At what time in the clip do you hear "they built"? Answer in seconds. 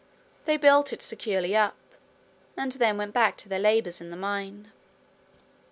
0.45-0.91